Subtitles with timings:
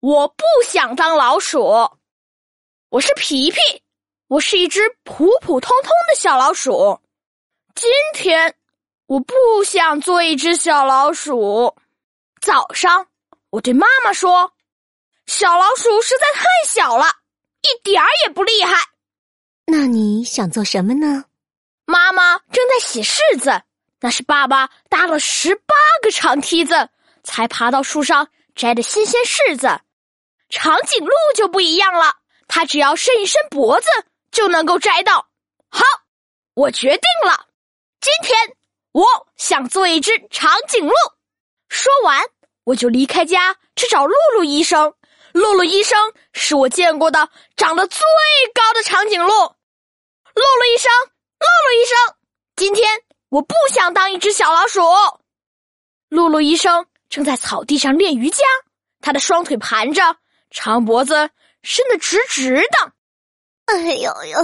[0.00, 1.90] 我不想当老鼠。
[2.88, 3.58] 我是皮皮，
[4.28, 7.00] 我是一只普普通通的小老鼠。
[7.74, 8.54] 今天
[9.06, 9.34] 我不
[9.66, 11.74] 想做一只小老鼠。
[12.40, 13.08] 早上，
[13.50, 14.52] 我对妈妈说
[15.26, 17.06] ：“小老鼠实在太小了，
[17.62, 18.76] 一点儿也不厉害。”
[19.66, 21.24] 那你想做什么呢？
[21.86, 23.62] 妈妈正在洗柿子，
[23.98, 26.88] 那是爸爸搭了十八个长梯子
[27.24, 29.80] 才爬到树上摘的新鲜柿子。
[30.48, 32.14] 长颈鹿就不一样了，
[32.46, 33.88] 它只要伸一伸脖子
[34.30, 35.28] 就能够摘到。
[35.68, 35.82] 好，
[36.54, 37.46] 我决定了，
[38.00, 38.56] 今天
[38.92, 39.04] 我
[39.36, 40.94] 想做一只长颈鹿。
[41.68, 42.22] 说完，
[42.64, 44.94] 我就离开家去找露露医生。
[45.32, 48.00] 露露医生是我见过的长得最
[48.54, 49.28] 高的长颈鹿。
[49.28, 50.90] 露露医生，
[51.38, 52.16] 露露医生，
[52.56, 52.88] 今天
[53.28, 54.80] 我不想当一只小老鼠。
[56.08, 58.42] 露露医生正在草地上练瑜伽，
[59.02, 60.16] 他的双腿盘着。
[60.50, 61.30] 长脖子
[61.62, 62.92] 伸得直直的，
[63.66, 64.38] 哎呦呦，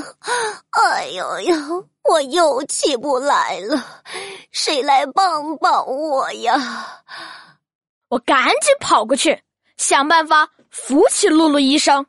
[0.70, 4.02] 哎呦呦，我又起不来了，
[4.50, 7.02] 谁来帮帮我呀？
[8.08, 9.42] 我赶紧跑过去，
[9.76, 12.06] 想办法扶起露露医生。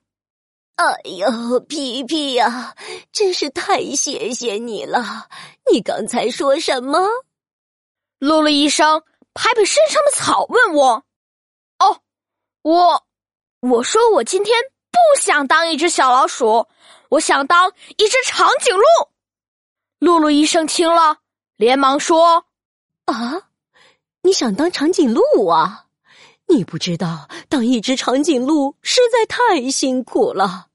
[0.75, 2.75] 哎呦，皮皮呀，
[3.13, 5.27] 真是太谢谢你了！
[5.71, 6.99] 你刚才说什么？
[8.19, 9.01] 露露医生
[9.33, 11.05] 拍拍身上的草，问我
[11.79, 12.01] ：“哦，
[12.61, 13.04] 我。”
[13.71, 14.55] 我说：“我今天
[14.91, 16.67] 不想当一只小老鼠，
[17.09, 18.83] 我想当一只长颈鹿。”
[19.97, 21.17] 露露医生听了，
[21.55, 22.45] 连忙说
[23.05, 23.41] ：“啊，
[24.22, 25.85] 你想当长颈鹿啊？
[26.47, 30.67] 你不知道当一只长颈鹿实在太辛苦了，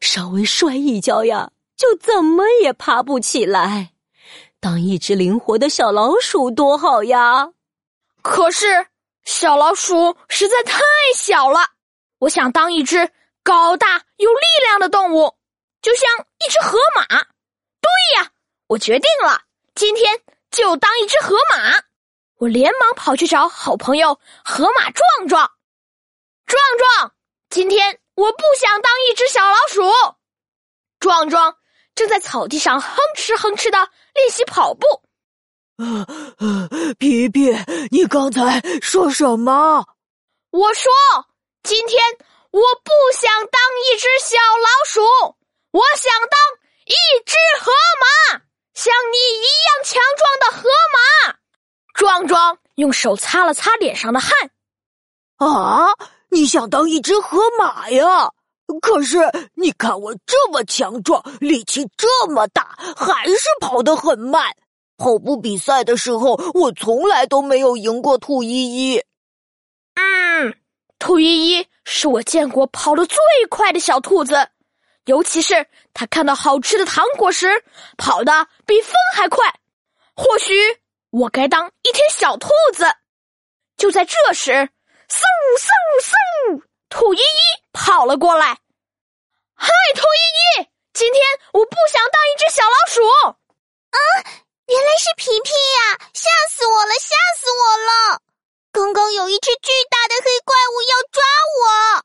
[0.00, 3.92] 稍微摔一跤呀，就怎么也爬不起来。
[4.58, 7.50] 当一只灵活的小老鼠多好呀！
[8.22, 8.86] 可是
[9.24, 10.80] 小老鼠实在太
[11.14, 11.60] 小了。”
[12.18, 13.10] 我想当一只
[13.42, 15.36] 高大有力量的动物，
[15.80, 16.10] 就像
[16.44, 17.06] 一只河马。
[17.06, 18.30] 对呀，
[18.66, 19.42] 我决定了，
[19.74, 20.20] 今天
[20.50, 21.74] 就当一只河马。
[22.38, 25.50] 我连忙跑去找好朋友河马壮壮。
[26.46, 27.12] 壮壮，
[27.50, 29.82] 今天我不想当一只小老鼠。
[30.98, 31.56] 壮壮
[31.94, 33.78] 正在草地上哼哧哼哧的
[34.14, 34.86] 练习跑步。
[35.76, 36.06] 呃
[36.38, 37.54] 呃，皮皮，
[37.90, 39.86] 你刚才说什么？
[40.50, 40.90] 我说。
[41.68, 42.00] 今天
[42.50, 45.02] 我不想当一只小老鼠，
[45.70, 46.40] 我想当
[46.86, 46.94] 一
[47.26, 47.70] 只河
[48.00, 48.40] 马，
[48.72, 51.36] 像你一样强壮的河马。
[51.92, 54.32] 壮壮用手擦了擦脸上的汗。
[55.36, 55.88] 啊，
[56.30, 58.30] 你想当一只河马呀？
[58.80, 59.18] 可是
[59.54, 64.56] 你看我这么强壮，力气这么大，还是跑得很慢。
[64.96, 69.02] 跑步比赛的时候，我从来都没有赢过兔依依。
[69.96, 70.58] 嗯。
[70.98, 74.48] 兔依依是我见过跑得最快的小兔子，
[75.04, 77.64] 尤其是它看到好吃的糖果时，
[77.96, 79.46] 跑得比风还快。
[80.14, 80.54] 或许
[81.10, 82.84] 我该当一天小兔子。
[83.76, 85.22] 就在这时，嗖
[85.56, 85.70] 嗖
[86.02, 88.58] 嗖，兔依依跑了过来。
[89.54, 91.22] 嗨，兔依依，今天
[91.52, 93.02] 我不想当一只小老鼠。
[93.90, 93.98] 啊，
[94.66, 95.98] 原来是皮皮呀！
[96.12, 98.20] 吓死我了，吓死我了！
[98.78, 101.24] 刚刚有一只巨大的黑怪物要抓
[101.58, 102.04] 我，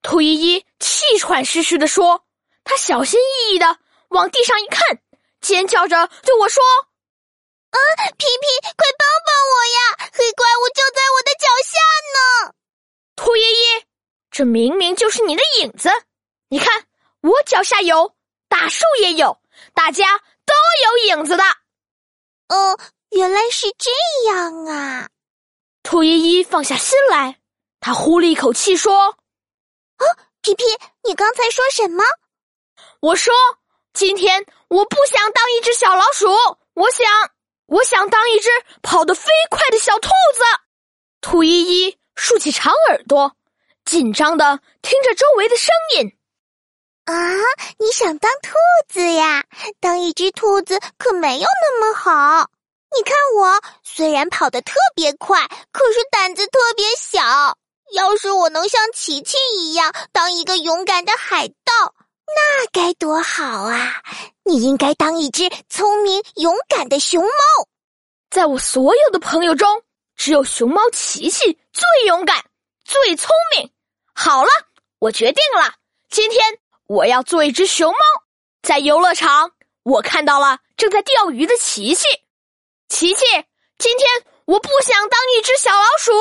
[0.00, 2.24] 兔依依气喘吁吁地说
[2.64, 5.02] ：“她小心翼翼地往地上一看，
[5.42, 6.64] 尖叫着对我说
[7.72, 7.78] ：‘啊，
[8.16, 10.08] 皮皮，快帮帮我呀！
[10.14, 11.78] 黑怪物就在我的脚下
[12.16, 12.54] 呢！’
[13.16, 13.84] 兔依依，
[14.30, 15.90] 这明明就是你的影子，
[16.48, 16.86] 你看
[17.20, 18.14] 我脚下有，
[18.48, 19.38] 大树也有，
[19.74, 20.54] 大家都
[20.86, 21.44] 有影子的。
[22.48, 22.78] 哦，
[23.10, 23.90] 原来是这
[24.30, 25.06] 样啊！”
[25.84, 27.38] 兔依依放下心来，
[27.78, 29.10] 他呼了一口气说
[30.00, 30.04] ：“啊，
[30.40, 30.64] 皮皮，
[31.04, 32.02] 你刚才说什么？”
[33.00, 33.34] 我说
[33.92, 36.26] ：“今天我不想当一只小老鼠，
[36.72, 37.06] 我想，
[37.66, 38.48] 我想当一只
[38.82, 40.42] 跑得飞快的小兔子。”
[41.20, 43.36] 兔依依竖起长耳朵，
[43.84, 46.16] 紧张的听着周围的声音。
[47.04, 47.14] “啊，
[47.78, 48.54] 你想当兔
[48.88, 49.44] 子呀？
[49.80, 52.50] 当一只兔子可没有那么好。”
[52.96, 57.58] 你看我虽然跑得特别快，可是胆子特别小。
[57.92, 61.94] 要是我能像琪琪一样当一个勇敢的海盗，
[62.26, 64.02] 那该多好啊！
[64.42, 67.28] 你应该当一只聪明勇敢的熊猫。
[68.30, 69.82] 在我所有的朋友中，
[70.16, 72.44] 只有熊猫琪琪最勇敢、
[72.84, 73.70] 最聪明。
[74.14, 74.50] 好了，
[74.98, 75.74] 我决定了，
[76.10, 76.42] 今天
[76.86, 77.98] 我要做一只熊猫。
[78.62, 79.52] 在游乐场，
[79.82, 82.06] 我看到了正在钓鱼的琪琪。
[82.94, 83.24] 琪琪，
[83.76, 84.08] 今天
[84.44, 86.12] 我不想当一只小老鼠。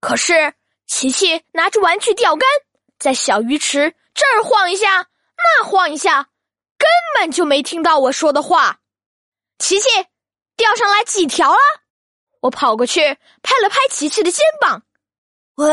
[0.00, 0.54] 可是
[0.86, 2.46] 琪琪拿着玩具钓竿，
[2.96, 6.28] 在小鱼池这儿晃一下，那晃一下，
[6.78, 6.86] 根
[7.16, 8.78] 本就没听到我说的话。
[9.58, 9.88] 琪琪，
[10.56, 11.58] 钓上来几条了？
[12.42, 13.00] 我跑过去
[13.42, 14.80] 拍了拍琪琪的肩膀。
[15.56, 15.68] 喂，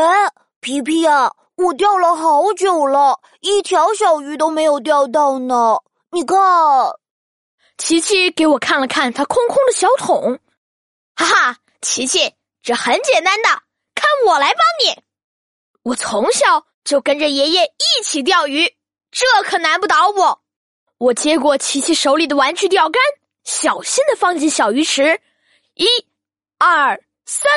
[0.58, 5.76] 皮皮啊，我钓了好久了，一条小鱼都没有钓到呢。
[6.10, 6.36] 你看，
[7.78, 10.38] 琪琪给我看了看他空空的小桶，
[11.16, 12.32] 哈哈，琪琪，
[12.62, 13.48] 这很简单的，
[13.94, 15.02] 看我来帮你。
[15.82, 18.76] 我从小就跟着爷爷一起钓鱼，
[19.10, 20.42] 这可难不倒我。
[20.98, 23.00] 我接过琪琪手里的玩具钓竿，
[23.42, 25.20] 小心的放进小鱼池，
[25.74, 25.86] 一、
[26.58, 27.50] 二、三，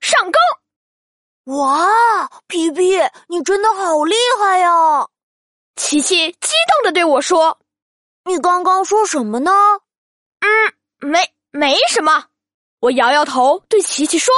[0.00, 1.56] 上钩！
[1.56, 2.98] 哇，皮皮，
[3.28, 5.06] 你真的好厉害呀！
[5.76, 7.60] 琪琪激动的对我说
[8.28, 9.50] ：“你刚刚说什么呢
[10.40, 12.26] ？”“嗯，没，没什么。”
[12.80, 14.32] 我摇摇头对琪琪说：“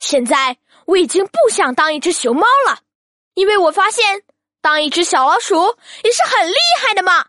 [0.00, 2.80] 现在。”我已经不想当一只熊猫了，
[3.34, 4.24] 因为我发现
[4.60, 5.54] 当一只小老鼠
[6.02, 7.26] 也是很厉害的嘛。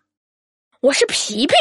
[0.81, 1.53] 我是皮皮，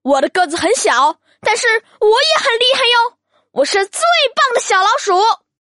[0.00, 1.66] 我的个子很小，但是
[2.00, 3.18] 我也很厉害哟。
[3.52, 4.00] 我是最
[4.34, 5.12] 棒的小老鼠。